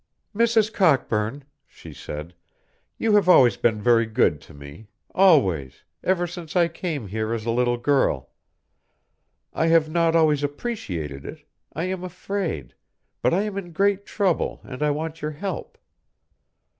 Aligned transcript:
"Mrs. 0.35 0.73
Cockburn," 0.73 1.43
she 1.67 1.93
said, 1.93 2.33
"you 2.97 3.13
have 3.13 3.29
always 3.29 3.55
been 3.55 3.79
very 3.79 4.07
good 4.07 4.41
to 4.41 4.53
me, 4.55 4.87
always, 5.13 5.83
ever 6.03 6.25
since 6.25 6.55
I 6.55 6.69
came 6.69 7.05
here 7.07 7.33
as 7.35 7.45
a 7.45 7.51
little 7.51 7.77
girl. 7.77 8.31
I 9.53 9.67
have 9.67 9.89
not 9.91 10.15
always 10.15 10.41
appreciated 10.41 11.23
it, 11.23 11.47
I 11.73 11.83
am 11.83 12.03
afraid, 12.03 12.73
but 13.21 13.31
I 13.31 13.43
am 13.43 13.59
in 13.59 13.73
great 13.73 14.03
trouble, 14.07 14.59
and 14.63 14.81
I 14.81 14.89
want 14.89 15.21
your 15.21 15.29
help." 15.37 15.77